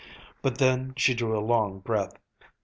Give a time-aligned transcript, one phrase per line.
[0.41, 2.15] But then she drew a long breath.